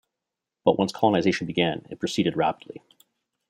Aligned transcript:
But 0.65 0.79
once 0.79 0.91
colonization 0.91 1.45
began, 1.45 1.85
it 1.91 1.99
proceeded 1.99 2.35
rapidly. 2.35 2.81